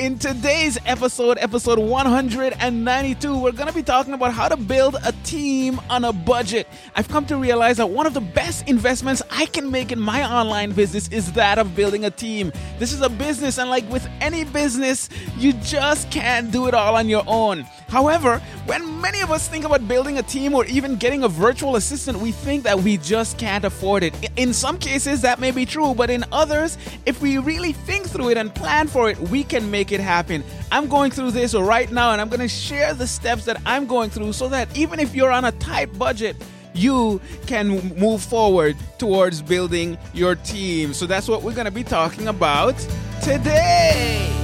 [0.00, 5.12] In today's episode, episode 192, we're going to be talking about how to build a
[5.24, 6.66] team on a budget.
[6.96, 10.24] I've come to realize that one of the best investments I can make in my
[10.24, 12.50] online business is that of building a team.
[12.78, 16.96] This is a business, and like with any business, you just can't do it all
[16.96, 17.66] on your own.
[17.90, 21.74] However, when many of us think about building a team or even getting a virtual
[21.74, 24.14] assistant, we think that we just can't afford it.
[24.36, 28.30] In some cases, that may be true, but in others, if we really think through
[28.30, 30.44] it and plan for it, we can make it happen.
[30.70, 33.86] I'm going through this right now, and I'm going to share the steps that I'm
[33.86, 36.36] going through so that even if you're on a tight budget,
[36.74, 40.94] you can move forward towards building your team.
[40.94, 42.78] So that's what we're going to be talking about
[43.22, 44.39] today.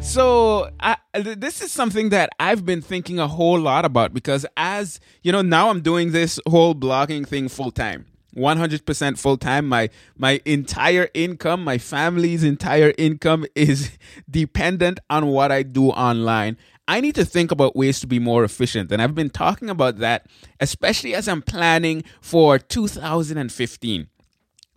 [0.00, 4.98] So I, this is something that I've been thinking a whole lot about because as
[5.22, 8.06] you know now I'm doing this whole blogging thing full time.
[8.36, 13.90] 100% full time my my entire income my family's entire income is
[14.30, 16.56] dependent on what I do online
[16.86, 19.98] I need to think about ways to be more efficient and I've been talking about
[19.98, 20.26] that
[20.60, 24.06] especially as I'm planning for 2015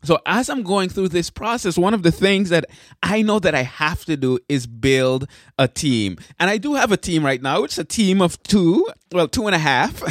[0.03, 2.65] so as I'm going through this process, one of the things that
[3.01, 5.27] I know that I have to do is build
[5.57, 6.17] a team.
[6.39, 7.63] And I do have a team right now.
[7.63, 10.01] It's a team of two, well, two and a half.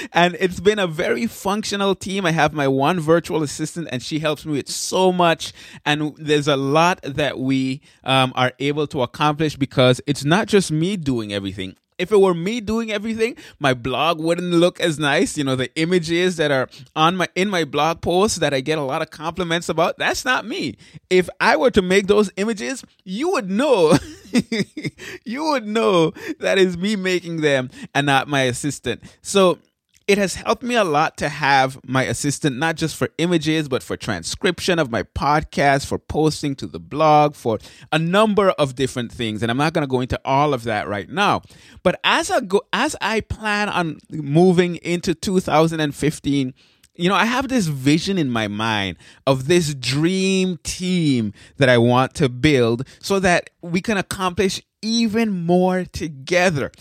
[0.12, 2.26] and it's been a very functional team.
[2.26, 5.52] I have my one virtual assistant and she helps me with so much.
[5.84, 10.72] And there's a lot that we um, are able to accomplish because it's not just
[10.72, 15.36] me doing everything if it were me doing everything, my blog wouldn't look as nice.
[15.36, 18.78] You know, the images that are on my in my blog posts that I get
[18.78, 20.76] a lot of compliments about, that's not me.
[21.10, 23.98] If I were to make those images, you would know.
[25.24, 29.02] you would know that is me making them and not my assistant.
[29.22, 29.58] So
[30.08, 33.82] it has helped me a lot to have my assistant not just for images but
[33.82, 37.58] for transcription of my podcast for posting to the blog for
[37.92, 40.88] a number of different things and i'm not going to go into all of that
[40.88, 41.42] right now
[41.82, 46.54] but as i go as i plan on moving into 2015
[46.98, 51.78] you know, I have this vision in my mind of this dream team that I
[51.78, 56.72] want to build so that we can accomplish even more together.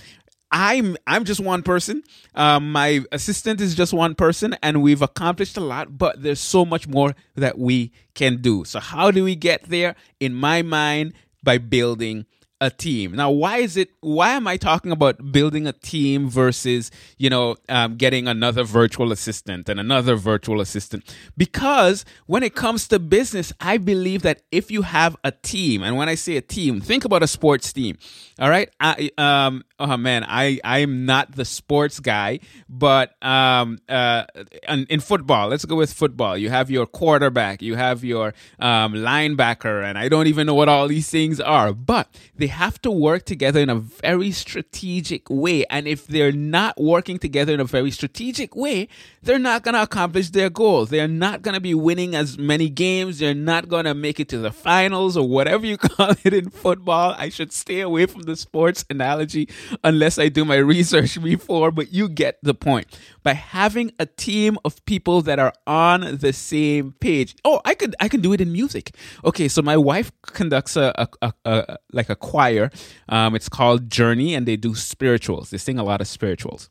[0.52, 2.04] I'm I'm just one person.
[2.36, 5.98] Um, my assistant is just one person, and we've accomplished a lot.
[5.98, 8.64] But there's so much more that we can do.
[8.66, 9.96] So how do we get there?
[10.20, 11.14] In my mind,
[11.44, 12.26] by building
[12.60, 13.16] a team.
[13.16, 13.92] Now, why is it?
[14.02, 19.12] Why am I talking about building a team versus you know um, getting another virtual
[19.12, 21.16] assistant and another virtual assistant?
[21.38, 25.98] Because when it comes to business, I believe that if you have a team, and
[25.98, 27.98] when I say a team, think about a sports team.
[28.40, 33.80] All right, I um oh man, I I am not the sports guy, but um
[33.88, 34.26] uh
[34.68, 36.38] in, in football, let's go with football.
[36.38, 40.70] You have your quarterback, you have your um linebacker, and I don't even know what
[40.70, 45.66] all these things are, but they have to work together in a very strategic way.
[45.70, 48.88] And if they're not working together in a very strategic way,
[49.22, 50.90] they're not going to accomplish their goals.
[50.90, 53.20] They're not going to be winning as many games.
[53.20, 56.50] They're not going to make it to the finals or whatever you call it in
[56.50, 57.16] football.
[57.18, 59.50] I should stay away from the sports analogy
[59.84, 62.88] unless I do my research before, but you get the point.
[63.24, 67.36] By having a team of people that are on the same page.
[67.44, 68.96] Oh, I could I can do it in music.
[69.26, 72.72] Okay, so my wife conducts a, a, a, a like a choir.
[73.10, 75.50] Um, it's called Journey, and they do spirituals.
[75.50, 76.70] They sing a lot of spirituals.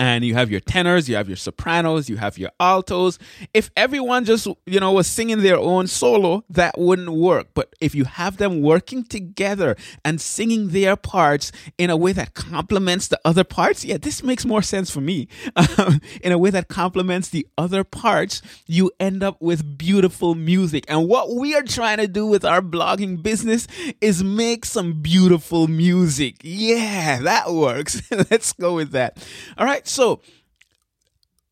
[0.00, 3.18] And you have your tenors, you have your sopranos, you have your altos.
[3.52, 7.48] If everyone just, you know, was singing their own solo, that wouldn't work.
[7.52, 12.32] But if you have them working together and singing their parts in a way that
[12.32, 15.28] complements the other parts, yeah, this makes more sense for me.
[15.76, 20.84] Um, in a way that complements the other parts, you end up with beautiful music.
[20.88, 23.66] And what we are trying to do with our blogging business
[24.00, 26.36] is make some beautiful music.
[26.42, 28.00] Yeah, that works.
[28.30, 29.18] Let's go with that.
[29.58, 29.86] All right.
[29.90, 30.20] So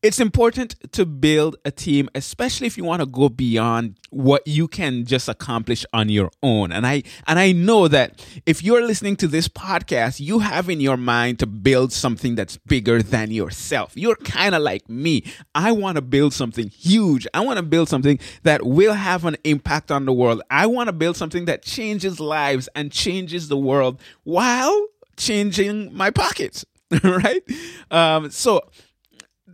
[0.01, 4.69] it's important to build a team, especially if you want to go beyond what you
[4.69, 6.71] can just accomplish on your own.
[6.71, 10.79] And I and I know that if you're listening to this podcast, you have in
[10.79, 13.91] your mind to build something that's bigger than yourself.
[13.95, 15.25] You're kind of like me.
[15.53, 17.27] I want to build something huge.
[17.33, 20.41] I want to build something that will have an impact on the world.
[20.49, 24.87] I want to build something that changes lives and changes the world while
[25.17, 26.65] changing my pockets.
[27.03, 27.43] right?
[27.91, 28.63] Um, so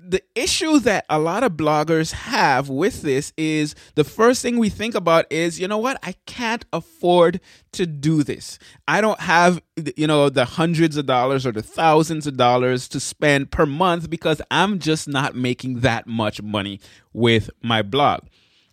[0.08, 4.70] the issue that a lot of bloggers have with this is the first thing we
[4.70, 5.98] think about is, you know what?
[6.04, 7.40] I can't afford
[7.72, 8.60] to do this.
[8.88, 9.62] I don't have,
[9.98, 14.10] you know, the hundreds of dollars or the thousands of dollars to spend per month
[14.10, 16.80] because I'm just not making that much money
[17.12, 18.22] with my blog.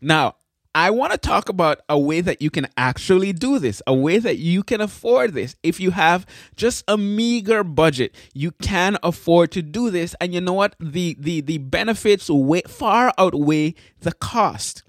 [0.03, 0.37] Now,
[0.75, 4.19] I want to talk about a way that you can actually do this, a way
[4.19, 5.55] that you can afford this.
[5.63, 6.25] If you have
[6.57, 10.15] just a meager budget, you can afford to do this.
[10.21, 10.75] And you know what?
[10.81, 14.83] The the the benefits way, far outweigh the cost.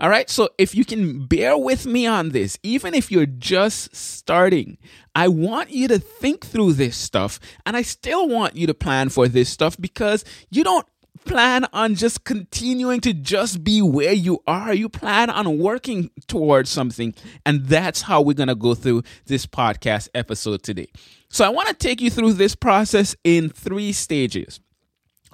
[0.00, 0.28] All right.
[0.30, 4.78] So if you can bear with me on this, even if you're just starting,
[5.14, 7.40] I want you to think through this stuff.
[7.66, 10.86] And I still want you to plan for this stuff because you don't
[11.28, 14.74] plan on just continuing to just be where you are.
[14.74, 17.14] You plan on working towards something.
[17.46, 20.88] And that's how we're going to go through this podcast episode today.
[21.28, 24.60] So I want to take you through this process in three stages.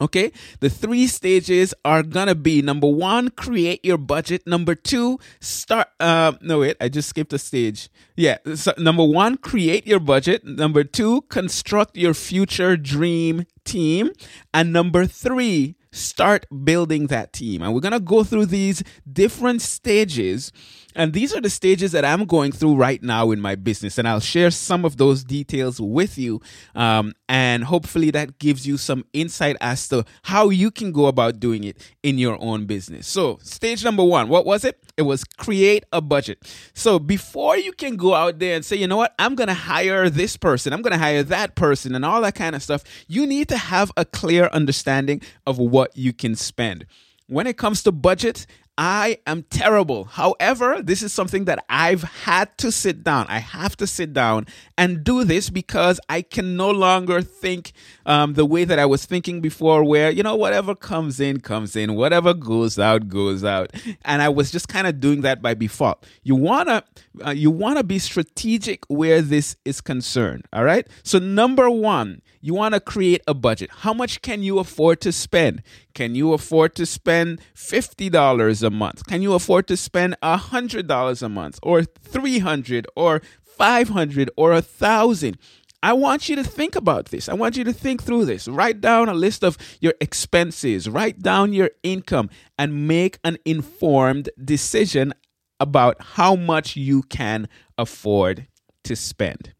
[0.01, 4.45] Okay, the three stages are gonna be number one, create your budget.
[4.45, 5.87] Number two, start.
[6.01, 7.89] Uh, no, wait, I just skipped a stage.
[8.17, 10.45] Yeah, so number one, create your budget.
[10.45, 14.11] Number two, construct your future dream team.
[14.53, 17.63] And number three, start building that team.
[17.63, 20.53] And we're gonna go through these different stages
[20.95, 23.99] and these are the stages that I'm going through right now in my business.
[23.99, 26.41] And I'll share some of those details with you.
[26.75, 31.41] Um, and hopefully that gives you some insight as to how you can go about
[31.41, 33.07] doing it in your own business.
[33.07, 34.79] So, stage number one, what was it?
[34.97, 36.39] It was create a budget.
[36.75, 39.55] So, before you can go out there and say, you know what, I'm going to
[39.55, 42.85] hire this person, I'm going to hire that person, and all that kind of stuff,
[43.09, 46.87] you need to have a clear understanding of what you can spend.
[47.27, 50.05] When it comes to budget, I am terrible.
[50.05, 53.27] However, this is something that I've had to sit down.
[53.29, 57.73] I have to sit down and do this because I can no longer think
[58.05, 61.77] um, the way that I was thinking before, where, you know, whatever comes in, comes
[61.77, 63.73] in, whatever goes out, goes out.
[64.05, 66.05] And I was just kind of doing that by default.
[66.25, 66.85] You want to
[67.25, 70.87] uh, you want to be strategic where this is concerned, all right?
[71.05, 73.71] So number 1, you want to create a budget.
[73.71, 75.63] How much can you afford to spend?
[75.95, 79.07] Can you afford to spend $50 a month?
[79.07, 85.39] Can you afford to spend $100 a month or 300 or 500 or a 1000?
[85.83, 87.31] I want you to think about this.
[87.31, 88.47] I want you to think through this.
[88.47, 94.29] Write down a list of your expenses, write down your income, and make an informed
[94.45, 95.15] decision
[95.59, 97.49] about how much you can
[97.79, 98.49] afford
[98.83, 99.55] to spend.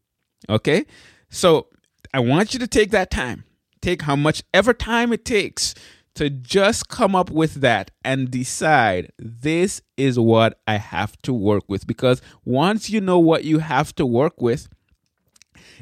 [0.47, 0.85] Okay?
[1.31, 1.67] So
[2.15, 3.43] I want you to take that time.
[3.81, 5.75] Take how much ever time it takes
[6.13, 11.65] to just come up with that and decide this is what I have to work
[11.67, 11.85] with.
[11.85, 14.69] Because once you know what you have to work with,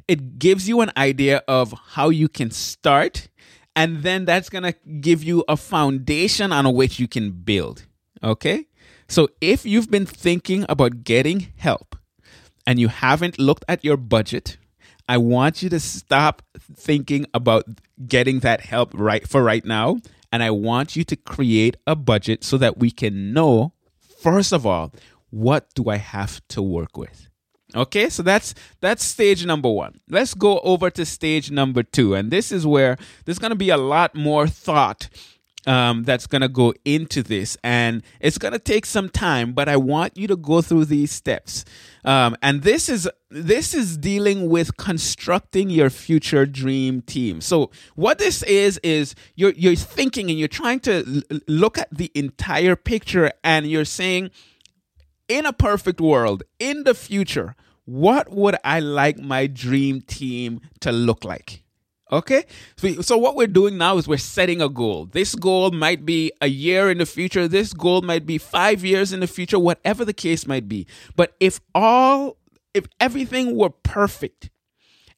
[0.07, 3.27] it gives you an idea of how you can start.
[3.75, 7.85] And then that's going to give you a foundation on which you can build.
[8.23, 8.65] Okay?
[9.07, 11.95] So if you've been thinking about getting help
[12.65, 14.57] and you haven't looked at your budget,
[15.07, 17.65] I want you to stop thinking about
[18.07, 19.97] getting that help right for right now.
[20.31, 23.73] And I want you to create a budget so that we can know,
[24.19, 24.91] first of all,
[25.29, 27.27] what do I have to work with?
[27.75, 29.99] Okay, so that's that's stage number one.
[30.07, 33.77] Let's go over to stage number two, and this is where there's to be a
[33.77, 35.09] lot more thought
[35.65, 37.57] um, that's going to go into this.
[37.63, 41.11] And it's going to take some time, but I want you to go through these
[41.11, 41.65] steps.
[42.05, 47.41] Um, and this is this is dealing with constructing your future dream team.
[47.41, 51.89] So what this is is you're you're thinking and you're trying to l- look at
[51.91, 54.31] the entire picture, and you're saying,
[55.27, 57.55] in a perfect world, in the future,
[57.85, 61.62] what would I like my dream team to look like?
[62.11, 62.43] Okay.
[62.77, 65.05] So, so what we're doing now is we're setting a goal.
[65.05, 67.47] This goal might be a year in the future.
[67.47, 70.85] This goal might be five years in the future, whatever the case might be.
[71.15, 72.37] But if all,
[72.73, 74.49] if everything were perfect,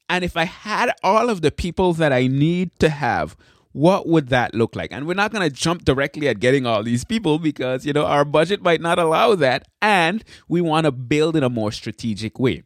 [0.08, 3.36] and if I had all of the people that I need to have,
[3.72, 4.90] what would that look like?
[4.92, 8.06] And we're not going to jump directly at getting all these people because, you know,
[8.06, 9.66] our budget might not allow that.
[9.82, 12.62] And we want to build in a more strategic way.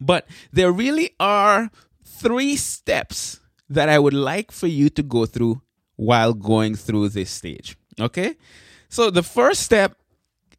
[0.00, 1.70] But there really are
[2.18, 5.62] three steps that I would like for you to go through
[5.96, 7.76] while going through this stage.
[8.00, 8.36] Okay?
[8.88, 9.96] So the first step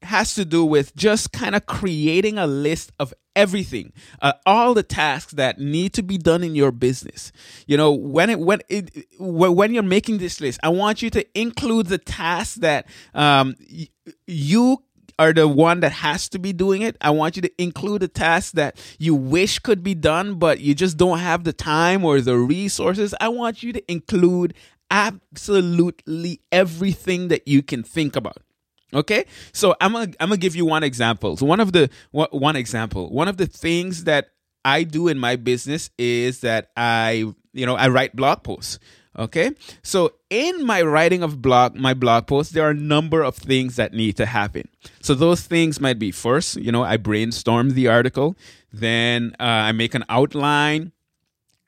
[0.02, 4.84] has to do with just kind of creating a list of everything, uh, all the
[4.84, 7.32] tasks that need to be done in your business.
[7.68, 11.40] You know, when it when it when you're making this list, I want you to
[11.40, 13.56] include the tasks that um,
[14.28, 14.84] you
[15.18, 16.98] are the one that has to be doing it.
[17.02, 20.76] I want you to include the tasks that you wish could be done, but you
[20.76, 23.16] just don't have the time or the resources.
[23.20, 24.54] I want you to include
[24.92, 28.38] absolutely everything that you can think about.
[28.94, 31.36] Okay, so I'm gonna I'm gonna give you one example.
[31.38, 34.30] So one of the one example, one of the things that
[34.64, 38.80] I do in my business is that I you know I write blog posts.
[39.18, 43.36] Okay, so in my writing of blog my blog posts, there are a number of
[43.36, 44.68] things that need to happen.
[45.02, 48.36] So those things might be first, you know, I brainstorm the article,
[48.74, 50.92] then uh, I make an outline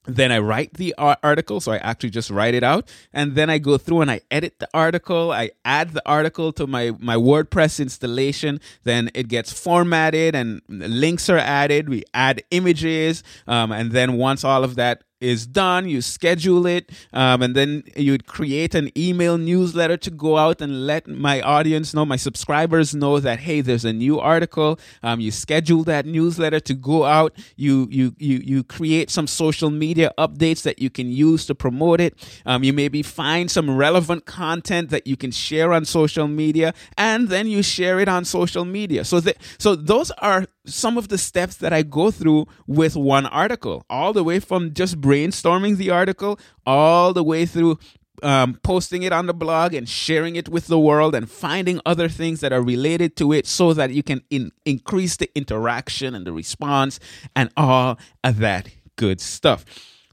[0.07, 1.59] then I write the article.
[1.59, 2.89] So I actually just write it out.
[3.13, 5.31] And then I go through and I edit the article.
[5.31, 8.59] I add the article to my, my WordPress installation.
[8.83, 11.89] Then it gets formatted and links are added.
[11.89, 13.21] We add images.
[13.47, 17.83] Um, and then once all of that is done, you schedule it, um, and then
[17.95, 22.93] you'd create an email newsletter to go out and let my audience know, my subscribers
[22.93, 24.79] know that hey, there's a new article.
[25.03, 27.33] Um, you schedule that newsletter to go out.
[27.55, 32.01] You you you you create some social media updates that you can use to promote
[32.01, 32.13] it.
[32.45, 37.29] Um, you maybe find some relevant content that you can share on social media, and
[37.29, 39.03] then you share it on social media.
[39.05, 43.25] So that so those are some of the steps that I go through with one
[43.25, 47.79] article, all the way from just brainstorming the article, all the way through
[48.23, 52.09] um, posting it on the blog and sharing it with the world and finding other
[52.09, 56.25] things that are related to it so that you can in- increase the interaction and
[56.25, 56.99] the response
[57.35, 59.65] and all of that good stuff.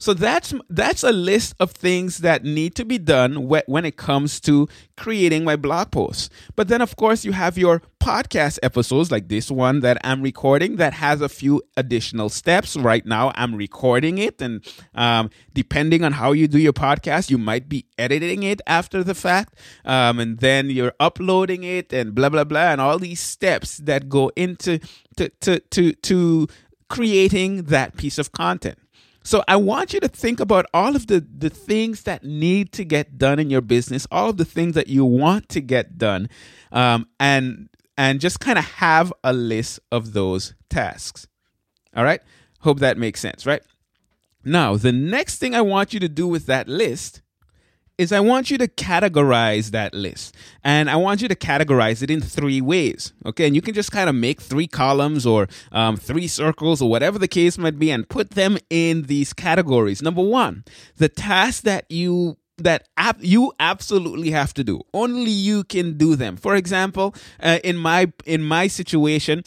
[0.05, 4.39] So that's that's a list of things that need to be done when it comes
[4.41, 4.69] to
[4.99, 6.29] creating my blog posts.
[6.57, 10.77] But then of course you have your podcast episodes like this one that I'm recording
[10.77, 12.77] that has a few additional steps.
[12.77, 14.63] Right now I'm recording it and
[14.95, 19.15] um, depending on how you do your podcast, you might be editing it after the
[19.15, 19.55] fact
[19.87, 24.11] um, and then you're uploading it and blah blah blah and all these steps that
[24.11, 24.81] go into
[25.17, 26.47] to to to, to
[26.91, 28.77] creating that piece of content.
[29.25, 32.85] So I want you to think about all of the, the things that need to
[32.85, 36.29] get done in your business, all of the things that you want to get done,
[36.71, 41.27] um, and and just kind of have a list of those tasks.
[41.97, 42.21] All right.
[42.61, 43.63] Hope that makes sense, right?
[44.45, 47.23] Now, the next thing I want you to do with that list
[47.99, 50.35] is I want you to categorize that list.
[50.63, 53.13] And I want you to categorize it in three ways.
[53.25, 53.47] Okay.
[53.47, 57.19] And you can just kind of make three columns or um, three circles or whatever
[57.19, 60.03] the case might be and put them in these categories.
[60.03, 60.65] Number one,
[60.97, 66.15] the task that you that ap- you absolutely have to do only you can do
[66.15, 69.43] them for example uh, in my in my situation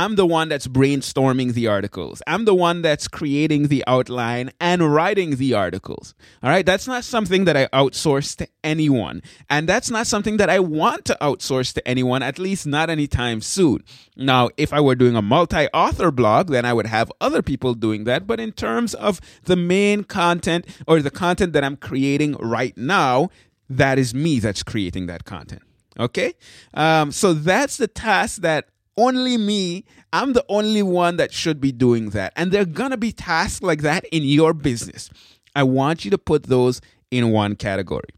[0.00, 2.22] I'm the one that's brainstorming the articles.
[2.26, 6.14] I'm the one that's creating the outline and writing the articles.
[6.42, 6.64] All right.
[6.64, 9.22] That's not something that I outsource to anyone.
[9.50, 13.42] And that's not something that I want to outsource to anyone, at least not anytime
[13.42, 13.84] soon.
[14.16, 17.74] Now, if I were doing a multi author blog, then I would have other people
[17.74, 18.26] doing that.
[18.26, 23.28] But in terms of the main content or the content that I'm creating right now,
[23.68, 25.60] that is me that's creating that content.
[25.98, 26.32] Okay.
[26.72, 29.84] Um, so that's the task that only me.
[30.12, 32.32] I'm the only one that should be doing that.
[32.36, 35.10] And there are going to be tasks like that in your business.
[35.54, 36.80] I want you to put those
[37.10, 38.10] in one category.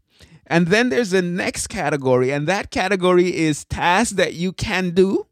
[0.47, 5.25] And then there's the next category, and that category is tasks that you can do,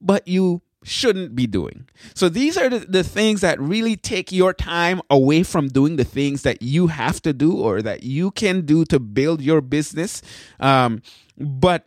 [0.00, 1.88] but you shouldn't be doing.
[2.14, 6.04] So these are the, the things that really take your time away from doing the
[6.04, 10.22] things that you have to do or that you can do to build your business.
[10.58, 11.02] Um,
[11.38, 11.86] but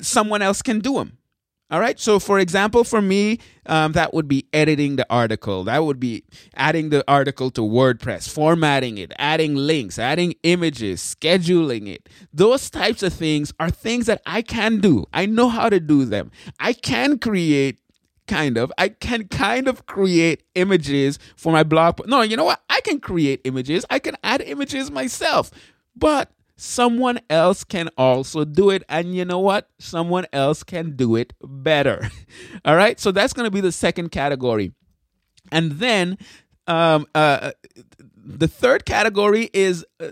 [0.00, 1.18] someone else can do them.
[1.68, 1.98] All right.
[1.98, 5.64] So, for example, for me, um, that would be editing the article.
[5.64, 6.22] That would be
[6.54, 12.08] adding the article to WordPress, formatting it, adding links, adding images, scheduling it.
[12.32, 15.06] Those types of things are things that I can do.
[15.12, 16.30] I know how to do them.
[16.60, 17.80] I can create
[18.28, 18.72] kind of.
[18.78, 22.06] I can kind of create images for my blog.
[22.06, 22.62] No, you know what?
[22.70, 23.84] I can create images.
[23.90, 25.50] I can add images myself.
[25.96, 28.82] But someone else can also do it.
[28.88, 29.68] And you know what?
[29.78, 32.10] Someone else can do it better.
[32.64, 32.98] All right.
[32.98, 34.72] So that's going to be the second category.
[35.52, 36.18] And then
[36.66, 37.52] um, uh,
[38.16, 40.10] the third category is uh,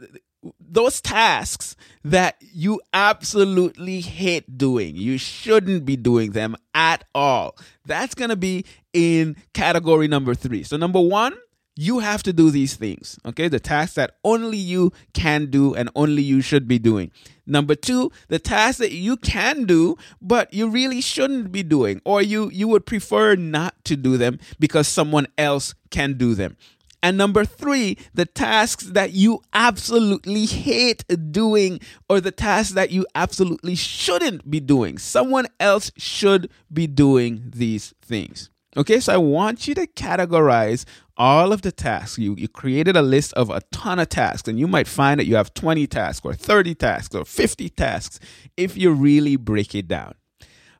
[0.60, 4.96] those tasks that you absolutely hate doing.
[4.96, 7.56] You shouldn't be doing them at all.
[7.86, 10.62] That's going to be in category number three.
[10.62, 11.34] So, number one,
[11.76, 13.48] you have to do these things, okay?
[13.48, 17.10] The tasks that only you can do and only you should be doing.
[17.46, 22.22] Number two, the tasks that you can do, but you really shouldn't be doing, or
[22.22, 26.56] you, you would prefer not to do them because someone else can do them.
[27.02, 33.06] And number three, the tasks that you absolutely hate doing or the tasks that you
[33.14, 34.96] absolutely shouldn't be doing.
[34.96, 38.48] Someone else should be doing these things.
[38.76, 40.84] Okay, so I want you to categorize
[41.16, 42.18] all of the tasks.
[42.18, 45.26] You, you created a list of a ton of tasks, and you might find that
[45.26, 48.18] you have 20 tasks or 30 tasks or 50 tasks
[48.56, 50.14] if you really break it down.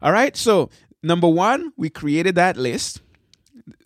[0.02, 0.70] All right, so
[1.02, 3.00] number one, we created that list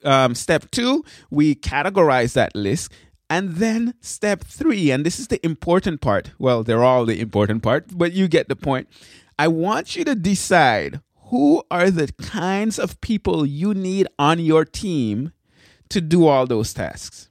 [0.04, 2.92] um, step two, we categorize that list.
[3.30, 6.30] And then step three, and this is the important part.
[6.38, 8.88] Well, they're all the important part, but you get the point.
[9.38, 14.64] I want you to decide who are the kinds of people you need on your
[14.64, 15.32] team
[15.90, 17.28] to do all those tasks.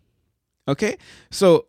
[0.68, 0.98] Okay?
[1.32, 1.68] So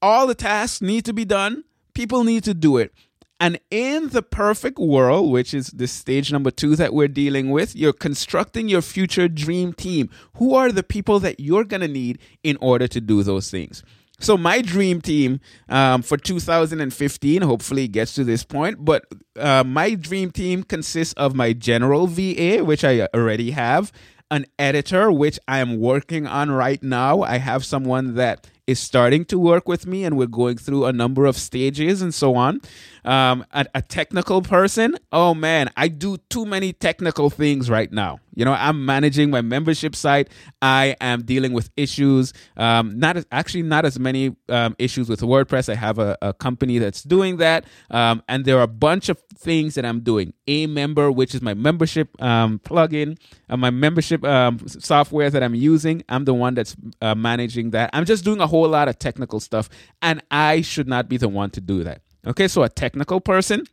[0.00, 1.64] all the tasks need to be done.
[1.94, 2.92] People need to do it.
[3.40, 7.76] And in the perfect world, which is the stage number two that we're dealing with,
[7.76, 10.10] you're constructing your future dream team.
[10.34, 13.84] Who are the people that you're going to need in order to do those things?
[14.20, 19.04] So, my dream team um, for 2015 hopefully gets to this point, but
[19.36, 23.92] uh, my dream team consists of my general VA, which I already have,
[24.30, 27.22] an editor, which I am working on right now.
[27.22, 30.92] I have someone that is starting to work with me, and we're going through a
[30.92, 32.60] number of stages and so on.
[33.04, 38.18] Um, a, a technical person, oh man, I do too many technical things right now.
[38.38, 40.28] You know, I'm managing my membership site.
[40.62, 42.32] I am dealing with issues.
[42.56, 45.68] Um, not as, actually not as many um, issues with WordPress.
[45.68, 49.18] I have a, a company that's doing that, um, and there are a bunch of
[49.36, 50.34] things that I'm doing.
[50.46, 53.18] aMember, which is my membership um, plugin,
[53.50, 56.04] uh, my membership um, software that I'm using.
[56.08, 57.90] I'm the one that's uh, managing that.
[57.92, 59.68] I'm just doing a whole lot of technical stuff,
[60.00, 62.02] and I should not be the one to do that.
[62.24, 63.64] Okay, so a technical person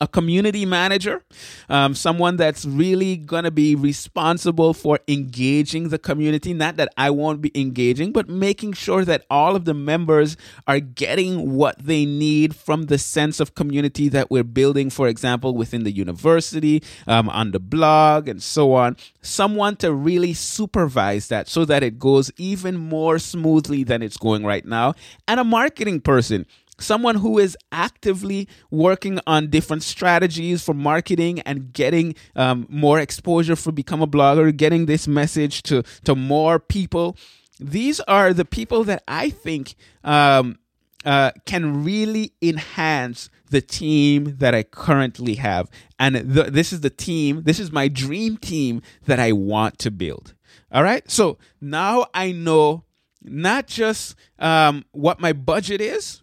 [0.00, 1.22] a community manager,
[1.68, 6.52] um, someone that's really going to be responsible for engaging the community.
[6.52, 10.80] Not that I won't be engaging, but making sure that all of the members are
[10.80, 15.84] getting what they need from the sense of community that we're building, for example, within
[15.84, 18.96] the university, um, on the blog, and so on.
[19.22, 24.44] Someone to really supervise that so that it goes even more smoothly than it's going
[24.44, 24.94] right now.
[25.26, 26.46] And a marketing person
[26.78, 33.56] someone who is actively working on different strategies for marketing and getting um, more exposure
[33.56, 37.16] for become a blogger getting this message to to more people.
[37.58, 40.58] These are the people that i think um,
[41.04, 45.70] uh, can really enhance the team that i currently have.
[45.98, 49.90] And th- this is the team this is my dream team that i want to
[49.90, 50.34] build.
[50.70, 51.08] All right?
[51.10, 52.84] So now i know
[53.22, 56.22] not just um, what my budget is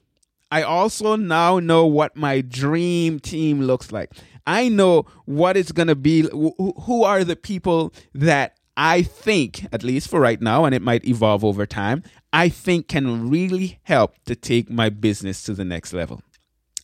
[0.54, 4.12] I also now know what my dream team looks like.
[4.46, 6.30] I know what it's going to be.
[6.30, 11.08] Who are the people that I think, at least for right now, and it might
[11.08, 15.92] evolve over time, I think can really help to take my business to the next
[15.92, 16.22] level.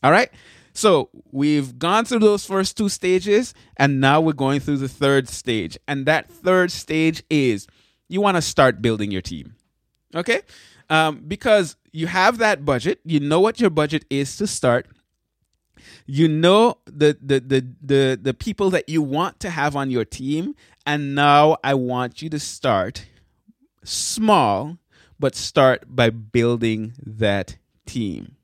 [0.01, 0.31] All right.
[0.73, 5.29] So we've gone through those first two stages, and now we're going through the third
[5.29, 5.77] stage.
[5.87, 7.67] And that third stage is
[8.07, 9.53] you want to start building your team.
[10.15, 10.41] Okay?
[10.89, 14.87] Um, because you have that budget, you know what your budget is to start.
[16.05, 20.05] You know the, the the the the people that you want to have on your
[20.05, 23.05] team, and now I want you to start
[23.83, 24.77] small,
[25.19, 28.35] but start by building that team.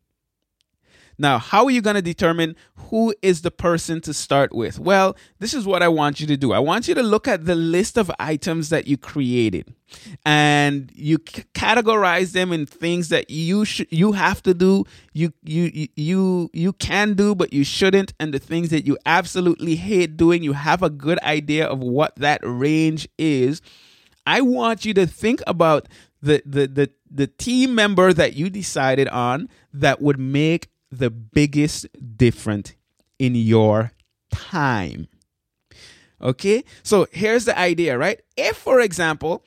[1.17, 4.79] Now, how are you going to determine who is the person to start with?
[4.79, 6.51] Well, this is what I want you to do.
[6.51, 9.73] I want you to look at the list of items that you created
[10.25, 15.31] and you c- categorize them in things that you should you have to do, you
[15.43, 20.17] you you you can do but you shouldn't and the things that you absolutely hate
[20.17, 23.61] doing, you have a good idea of what that range is.
[24.27, 25.87] I want you to think about
[26.21, 31.87] the the the the team member that you decided on that would make the biggest
[32.17, 32.73] difference
[33.19, 33.91] in your
[34.31, 35.07] time.
[36.21, 36.63] Okay.
[36.83, 38.21] So here's the idea, right?
[38.37, 39.43] If, for example,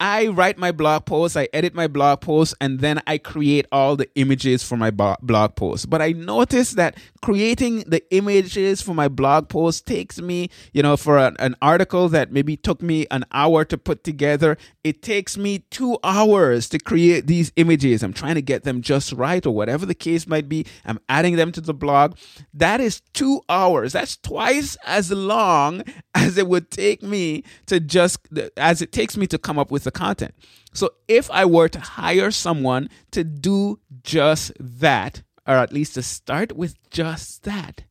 [0.00, 3.94] I write my blog post, I edit my blog post, and then I create all
[3.94, 5.88] the images for my blog post.
[5.88, 10.96] But I noticed that creating the images for my blog post takes me, you know,
[10.96, 15.36] for an, an article that maybe took me an hour to put together, it takes
[15.36, 18.02] me two hours to create these images.
[18.02, 20.66] I'm trying to get them just right, or whatever the case might be.
[20.84, 22.16] I'm adding them to the blog.
[22.52, 23.92] That is two hours.
[23.92, 25.84] That's twice as long
[26.16, 28.18] as it would take me to just,
[28.56, 30.34] as it takes me to come up with the content.
[30.72, 36.02] So if I were to hire someone to do just that, or at least to
[36.02, 37.84] start with just that,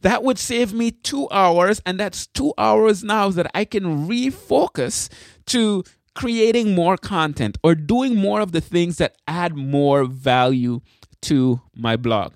[0.00, 5.08] that would save me two hours, and that's two hours now that I can refocus
[5.46, 10.80] to creating more content or doing more of the things that add more value
[11.22, 12.34] to my blog.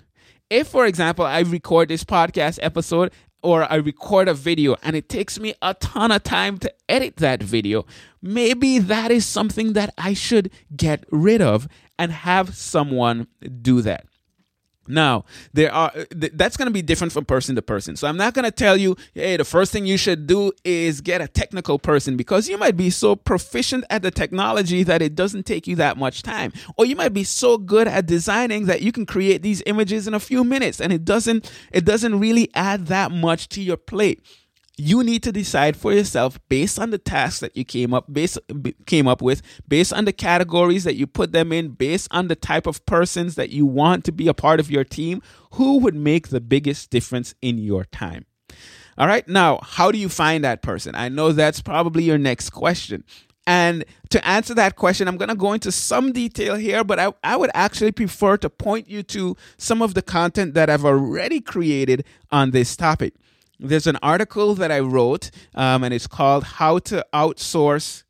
[0.49, 5.09] If, for example, I record this podcast episode or I record a video and it
[5.09, 7.85] takes me a ton of time to edit that video,
[8.21, 13.27] maybe that is something that I should get rid of and have someone
[13.61, 14.05] do that.
[14.87, 17.95] Now, there are uh, that's going to be different from person to person.
[17.95, 21.01] So I'm not going to tell you, hey, the first thing you should do is
[21.01, 25.13] get a technical person because you might be so proficient at the technology that it
[25.15, 26.51] doesn't take you that much time.
[26.77, 30.15] Or you might be so good at designing that you can create these images in
[30.15, 34.21] a few minutes and it doesn't it doesn't really add that much to your plate
[34.81, 38.39] you need to decide for yourself based on the tasks that you came up based
[38.87, 42.35] came up with based on the categories that you put them in based on the
[42.35, 45.21] type of persons that you want to be a part of your team
[45.53, 48.25] who would make the biggest difference in your time?
[48.97, 50.95] All right now how do you find that person?
[50.95, 53.03] I know that's probably your next question.
[53.45, 57.11] And to answer that question, I'm going to go into some detail here, but I,
[57.23, 61.41] I would actually prefer to point you to some of the content that I've already
[61.41, 63.15] created on this topic
[63.61, 68.03] there's an article that I wrote, um, and it's called How to Outsource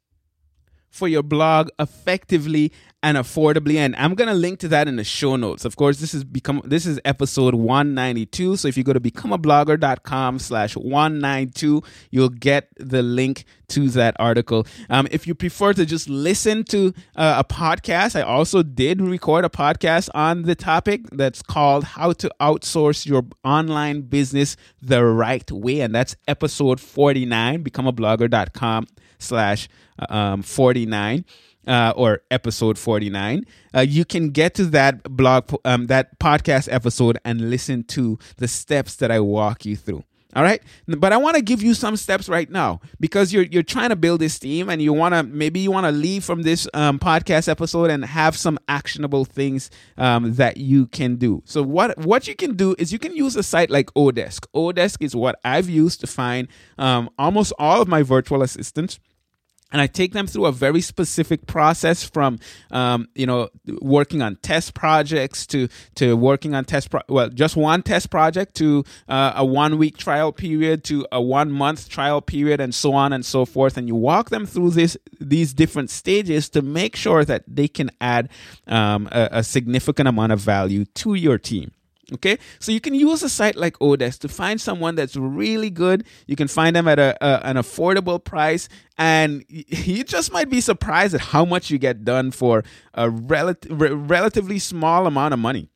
[0.90, 2.72] for Your Blog Effectively
[3.04, 3.76] and affordably.
[3.76, 5.66] And i'm going to link to that in the show notes.
[5.66, 10.40] Of course this is become this is episode 192 so if you go to becomeablogger.com
[10.40, 14.68] slash 192 you'll get the link to that article.
[14.90, 19.46] Um, if you prefer to just listen to uh, a podcast i also did record
[19.46, 25.50] a podcast on the topic that's called how to outsource your online business the right
[25.52, 25.82] way.
[25.82, 28.88] And that's episode 49 becomeablogger.com
[29.20, 29.68] slash
[30.00, 31.26] uh, um, 49
[31.68, 33.46] uh, or episode 49
[33.76, 38.48] uh, you can get to that blog um, that podcast episode and listen to the
[38.48, 40.04] steps that i walk you through.
[40.34, 40.62] All right?
[40.88, 43.98] But i want to give you some steps right now because you're you're trying to
[43.98, 47.00] build this team and you want to maybe you want to leave from this um,
[47.00, 51.42] podcast episode and have some actionable things um, that you can do.
[51.46, 54.46] So what what you can do is you can use a site like odesk.
[54.56, 56.48] Odesk is what i've used to find
[56.78, 59.00] um, almost all of my virtual assistants
[59.72, 62.40] and I take them through a very specific process from,
[62.72, 63.50] um, you know,
[63.82, 68.56] working on test projects to to working on test pro- well, just one test project
[68.56, 72.94] to uh, a one week trial period to a one month trial period and so
[72.94, 73.78] on and so forth.
[73.78, 77.92] And you walk them through this these different stages to make sure that they can
[78.02, 78.30] add
[78.68, 81.72] um, a, a significant amount of value to your team.
[82.14, 86.06] Okay, so you can use a site like Odesk to find someone that's really good.
[86.28, 90.60] You can find them at a, a, an affordable price, and you just might be
[90.60, 95.40] surprised at how much you get done for a rel- re- relatively small amount of
[95.40, 95.70] money.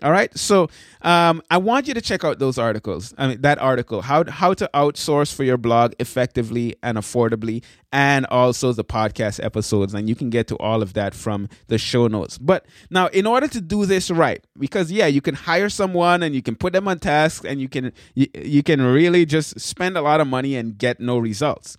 [0.00, 0.70] All right, so
[1.02, 3.12] um, I want you to check out those articles.
[3.18, 8.24] I mean, that article, how how to outsource for your blog effectively and affordably, and
[8.26, 12.06] also the podcast episodes, and you can get to all of that from the show
[12.06, 12.38] notes.
[12.38, 16.32] But now, in order to do this right, because yeah, you can hire someone and
[16.32, 19.96] you can put them on tasks, and you can you, you can really just spend
[19.96, 21.76] a lot of money and get no results.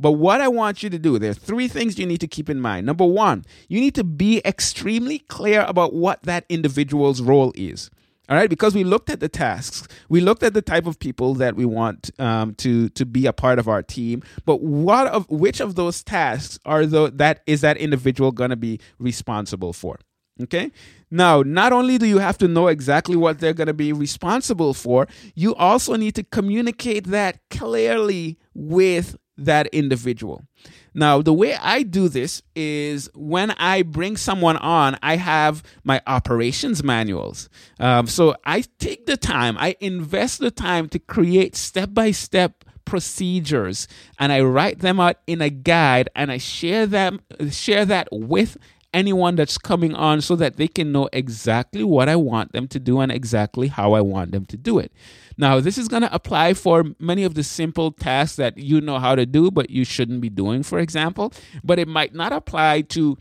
[0.00, 2.48] But what I want you to do, there are three things you need to keep
[2.48, 2.86] in mind.
[2.86, 7.90] Number one, you need to be extremely clear about what that individual's role is.
[8.30, 11.34] All right, because we looked at the tasks, we looked at the type of people
[11.34, 14.22] that we want um, to to be a part of our team.
[14.44, 18.56] But what of which of those tasks are the that is that individual going to
[18.56, 19.98] be responsible for?
[20.42, 20.70] Okay.
[21.10, 24.74] Now, not only do you have to know exactly what they're going to be responsible
[24.74, 30.44] for, you also need to communicate that clearly with that individual.
[30.92, 36.02] Now, the way I do this is when I bring someone on, I have my
[36.06, 37.48] operations manuals.
[37.78, 42.64] Um, so I take the time, I invest the time to create step by step
[42.84, 43.86] procedures
[44.18, 48.56] and I write them out in a guide and I share them share that with
[48.92, 52.80] anyone that's coming on so that they can know exactly what I want them to
[52.80, 54.92] do and exactly how I want them to do it.
[55.36, 58.98] Now, this is going to apply for many of the simple tasks that you know
[58.98, 61.32] how to do, but you shouldn't be doing, for example.
[61.64, 63.16] But it might not apply to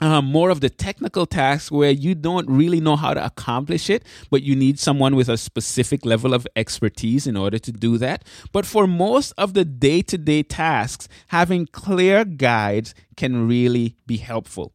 [0.00, 4.04] um, more of the technical tasks where you don't really know how to accomplish it,
[4.30, 8.24] but you need someone with a specific level of expertise in order to do that.
[8.52, 14.18] But for most of the day to day tasks, having clear guides can really be
[14.18, 14.72] helpful.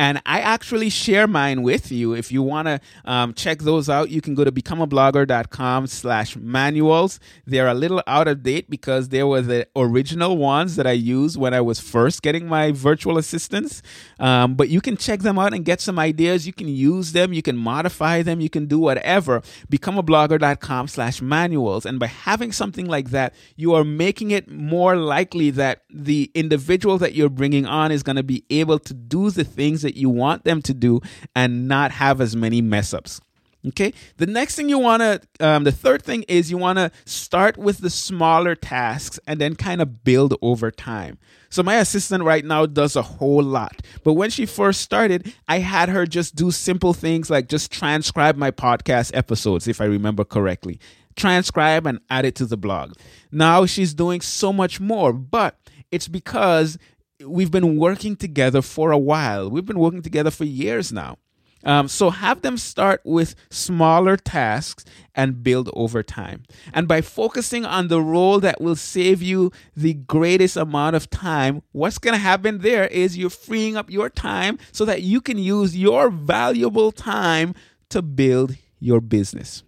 [0.00, 2.14] And I actually share mine with you.
[2.14, 7.20] If you want to um, check those out, you can go to becomeablogger.com slash manuals.
[7.44, 11.36] They're a little out of date because they were the original ones that I used
[11.36, 13.82] when I was first getting my virtual assistants.
[14.18, 16.46] Um, but you can check them out and get some ideas.
[16.46, 17.34] You can use them.
[17.34, 18.40] You can modify them.
[18.40, 19.42] You can do whatever.
[19.70, 21.84] Becomeablogger.com slash manuals.
[21.84, 26.96] And by having something like that, you are making it more likely that the individual
[26.96, 29.98] that you're bringing on is going to be able to do the things that that
[29.98, 31.00] you want them to do
[31.34, 33.20] and not have as many mess ups.
[33.66, 33.92] Okay.
[34.16, 37.58] The next thing you want to, um, the third thing is you want to start
[37.58, 41.18] with the smaller tasks and then kind of build over time.
[41.50, 43.82] So my assistant right now does a whole lot.
[44.04, 48.36] But when she first started, I had her just do simple things like just transcribe
[48.36, 50.78] my podcast episodes, if I remember correctly.
[51.16, 52.94] Transcribe and add it to the blog.
[53.30, 55.58] Now she's doing so much more, but
[55.90, 56.78] it's because
[57.24, 59.50] we've been working together for a while.
[59.50, 61.18] We've been working together for years now.
[61.62, 66.44] Um, so have them start with smaller tasks and build over time.
[66.72, 71.62] And by focusing on the role that will save you the greatest amount of time,
[71.72, 75.36] what's going to happen there is you're freeing up your time so that you can
[75.36, 77.54] use your valuable time
[77.90, 79.62] to build your business.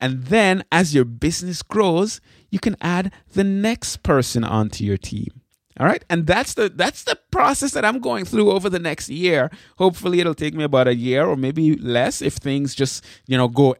[0.00, 2.20] And then as your business grows,
[2.50, 5.43] you can add the next person onto your team.
[5.80, 6.04] All right.
[6.08, 9.50] And that's the that's the process that I'm going through over the next year.
[9.76, 13.48] Hopefully it'll take me about a year or maybe less if things just, you know,
[13.48, 13.74] go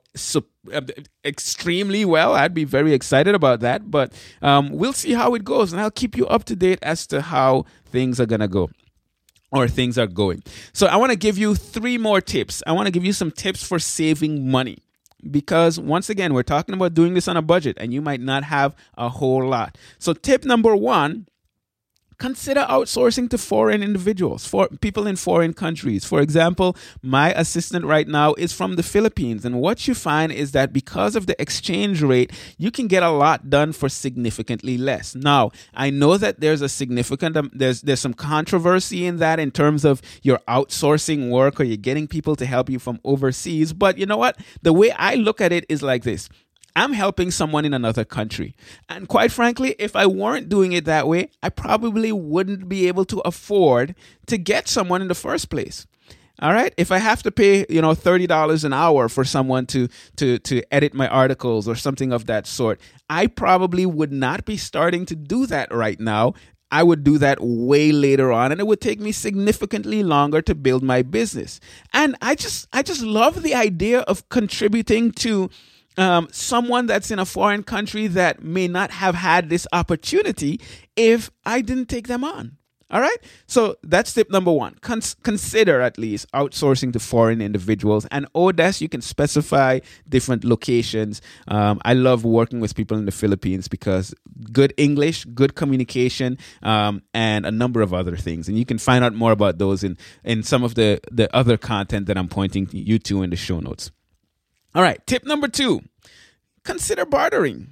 [0.73, 0.81] uh,
[1.25, 2.35] extremely well.
[2.35, 5.91] I'd be very excited about that, but um, we'll see how it goes and I'll
[5.91, 8.71] keep you up to date as to how things are going to go
[9.53, 10.43] or things are going.
[10.73, 12.61] So I want to give you three more tips.
[12.67, 14.79] I want to give you some tips for saving money
[15.31, 18.43] because once again, we're talking about doing this on a budget and you might not
[18.43, 19.79] have a whole lot.
[20.01, 21.29] So tip number 1
[22.19, 26.05] consider outsourcing to foreign individuals, for people in foreign countries.
[26.05, 30.53] For example, my assistant right now is from the Philippines, and what you find is
[30.53, 35.15] that because of the exchange rate, you can get a lot done for significantly less.
[35.15, 39.51] Now, I know that there's a significant um, there's there's some controversy in that in
[39.51, 43.99] terms of your outsourcing work or you're getting people to help you from overseas, but
[43.99, 44.39] you know what?
[44.63, 46.29] The way I look at it is like this.
[46.77, 48.55] I'm helping someone in another country.
[48.89, 53.05] And quite frankly, if I weren't doing it that way, I probably wouldn't be able
[53.07, 53.95] to afford
[54.27, 55.87] to get someone in the first place.
[56.41, 56.75] All right.
[56.77, 60.39] If I have to pay, you know, thirty dollars an hour for someone to to
[60.41, 65.07] to edit my articles or something of that sort, I probably would not be starting
[65.07, 66.35] to do that right now.
[66.73, 70.57] I would do that way later on and it would take me significantly longer to
[70.57, 71.61] build my business.
[71.93, 75.51] And I just I just love the idea of contributing to
[75.97, 80.61] um, someone that's in a foreign country that may not have had this opportunity
[80.97, 82.57] if I didn't take them on.
[82.91, 83.17] All right.
[83.47, 84.77] So that's tip number one.
[84.81, 88.07] Cons- consider at least outsourcing to foreign individuals.
[88.13, 91.21] And Odesk, you can specify different locations.
[91.49, 94.15] Um, I love working with people in the Philippines because
[94.53, 98.49] good English, good communication, um, and a number of other things.
[98.49, 101.57] And you can find out more about those in, in some of the, the other
[101.57, 103.91] content that I'm pointing you to in the show notes.
[104.75, 105.83] All right, tip number two
[106.65, 107.69] consider bartering.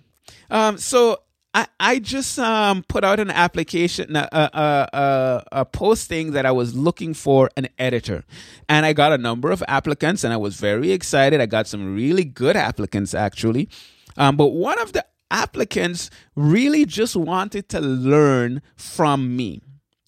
[0.51, 1.19] Um, so
[1.55, 6.51] I, I just um, put out an application, a, a, a, a, posting that I
[6.51, 8.25] was looking for an editor.
[8.69, 11.41] And I got a number of applicants, and I was very excited.
[11.41, 13.69] I got some really good applicants, actually.
[14.17, 19.63] Um, but one of the applicants really just wanted to learn from me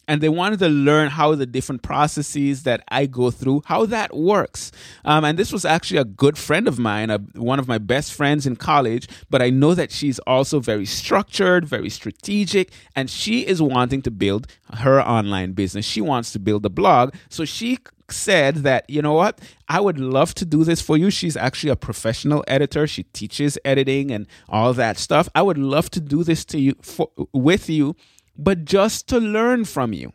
[0.09, 4.15] and they wanted to learn how the different processes that I go through, how that
[4.15, 4.73] works.
[5.05, 8.13] Um, and this was actually a good friend of mine, a, one of my best
[8.13, 13.47] friends in college, but I know that she's also very structured, very strategic, and she
[13.47, 15.85] is wanting to build her online business.
[15.85, 17.15] She wants to build a blog.
[17.29, 17.79] So she
[18.11, 21.11] said that, you know what, I would love to do this for you.
[21.11, 22.87] She's actually a professional editor.
[22.87, 25.29] She teaches editing and all that stuff.
[25.35, 27.97] I would love to do this to you for, with you
[28.37, 30.13] but just to learn from you.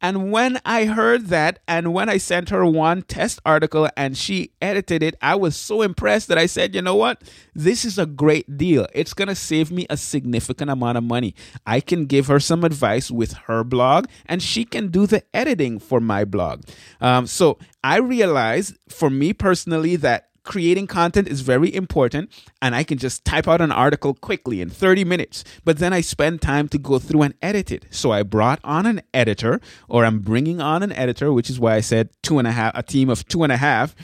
[0.00, 4.52] And when I heard that, and when I sent her one test article and she
[4.62, 7.22] edited it, I was so impressed that I said, you know what?
[7.52, 8.86] This is a great deal.
[8.94, 11.34] It's going to save me a significant amount of money.
[11.66, 15.80] I can give her some advice with her blog, and she can do the editing
[15.80, 16.62] for my blog.
[17.00, 22.32] Um, so I realized for me personally that creating content is very important
[22.62, 25.44] and I can just type out an article quickly in 30 minutes.
[25.62, 27.84] But then I spend time to go through and edit it.
[27.90, 31.74] So I brought on an editor or I'm bringing on an editor, which is why
[31.74, 33.94] I said two and a half, a team of two and a half.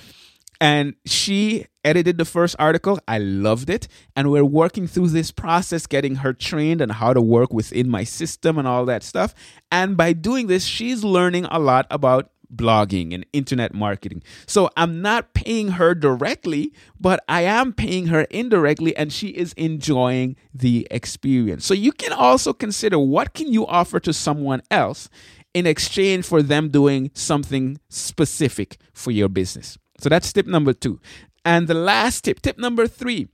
[0.61, 2.99] And she edited the first article.
[3.09, 3.89] I loved it.
[4.15, 8.05] And we're working through this process, getting her trained on how to work within my
[8.05, 9.35] system and all that stuff.
[9.73, 14.23] And by doing this, she's learning a lot about blogging and internet marketing.
[14.47, 19.53] So I'm not paying her directly, but I am paying her indirectly and she is
[19.55, 21.65] enjoying the experience.
[21.65, 25.09] So you can also consider what can you offer to someone else
[25.53, 29.79] in exchange for them doing something specific for your business.
[30.01, 31.01] So that's tip number 2.
[31.45, 33.29] And the last tip, tip number 3,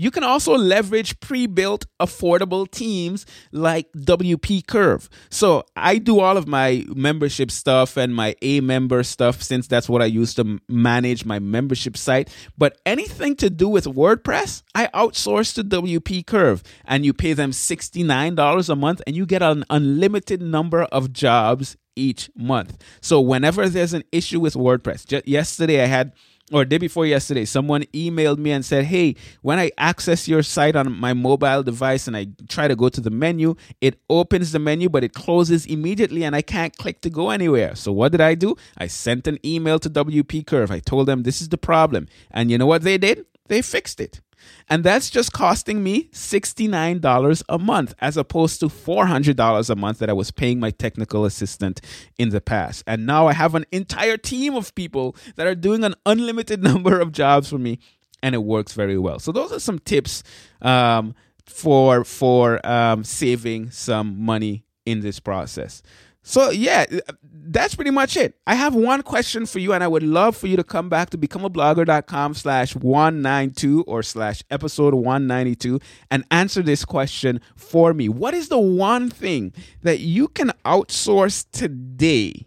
[0.00, 5.10] you can also leverage pre built affordable teams like WP Curve.
[5.28, 10.00] So I do all of my membership stuff and my aMember stuff since that's what
[10.00, 12.34] I use to manage my membership site.
[12.56, 17.50] But anything to do with WordPress, I outsource to WP Curve and you pay them
[17.50, 22.82] $69 a month and you get an unlimited number of jobs each month.
[23.02, 26.14] So whenever there's an issue with WordPress, yesterday I had
[26.52, 30.76] or day before yesterday, someone emailed me and said, Hey, when I access your site
[30.76, 34.58] on my mobile device and I try to go to the menu, it opens the
[34.58, 37.74] menu, but it closes immediately and I can't click to go anywhere.
[37.74, 38.56] So what did I do?
[38.76, 40.70] I sent an email to WP Curve.
[40.70, 42.08] I told them this is the problem.
[42.30, 43.26] And you know what they did?
[43.48, 44.20] They fixed it.
[44.68, 50.10] And that's just costing me $69 a month as opposed to $400 a month that
[50.10, 51.80] I was paying my technical assistant
[52.18, 52.84] in the past.
[52.86, 57.00] And now I have an entire team of people that are doing an unlimited number
[57.00, 57.78] of jobs for me
[58.22, 59.18] and it works very well.
[59.18, 60.22] So those are some tips
[60.62, 61.14] um,
[61.46, 65.82] for for um, saving some money in this process.
[66.22, 68.34] So yeah, uh, that's pretty much it.
[68.46, 71.10] I have one question for you, and I would love for you to come back
[71.10, 75.80] to becomeablogger.com slash 192 or slash episode 192
[76.10, 78.08] and answer this question for me.
[78.08, 79.52] What is the one thing
[79.82, 82.44] that you can outsource today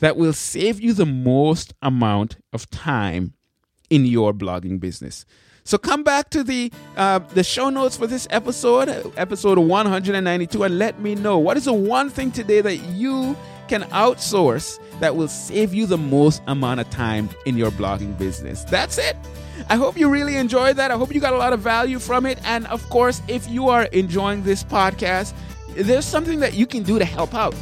[0.00, 3.34] that will save you the most amount of time
[3.88, 5.24] in your blogging business?
[5.66, 10.78] So come back to the uh, the show notes for this episode, episode 192, and
[10.78, 15.26] let me know what is the one thing today that you can outsource that will
[15.26, 18.62] save you the most amount of time in your blogging business.
[18.62, 19.16] That's it.
[19.68, 20.92] I hope you really enjoyed that.
[20.92, 22.38] I hope you got a lot of value from it.
[22.44, 25.34] And of course, if you are enjoying this podcast,
[25.74, 27.56] there's something that you can do to help out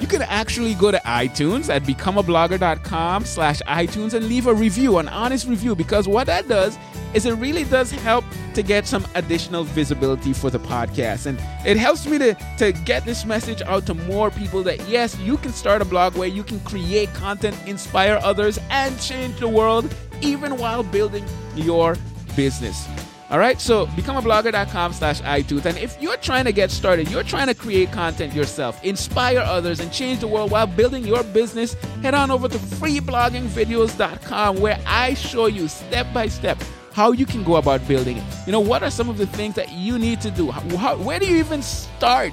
[0.00, 5.08] you can actually go to iTunes at becomeablogger.com slash iTunes and leave a review, an
[5.08, 6.78] honest review, because what that does
[7.14, 11.26] is it really does help to get some additional visibility for the podcast.
[11.26, 15.18] And it helps me to, to get this message out to more people that yes,
[15.18, 19.48] you can start a blog where you can create content, inspire others, and change the
[19.48, 21.96] world even while building your
[22.36, 22.86] business.
[23.30, 25.66] All right, so becomeablogger.com slash iTunes.
[25.66, 29.80] And if you're trying to get started, you're trying to create content yourself, inspire others,
[29.80, 35.12] and change the world while building your business, head on over to freebloggingvideos.com where I
[35.12, 36.56] show you step by step
[36.92, 38.24] how you can go about building it.
[38.46, 40.50] You know, what are some of the things that you need to do?
[40.50, 42.32] How, where do you even start?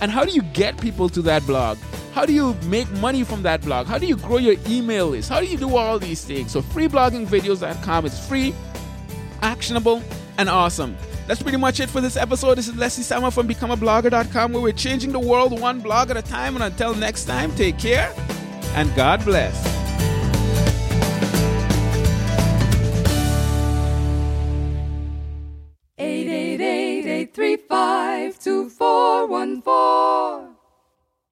[0.00, 1.78] And how do you get people to that blog?
[2.12, 3.86] How do you make money from that blog?
[3.86, 5.28] How do you grow your email list?
[5.28, 6.50] How do you do all these things?
[6.50, 8.52] So freebloggingvideos.com is free,
[9.40, 10.02] actionable,
[10.38, 10.96] and awesome.
[11.26, 12.56] That's pretty much it for this episode.
[12.56, 16.22] This is Leslie Samuel from BecomeAblogger.com, where we're changing the world one blog at a
[16.22, 16.54] time.
[16.56, 18.12] And until next time, take care
[18.74, 19.54] and God bless.
[25.98, 30.51] Eight eight eight eight three five two four one four.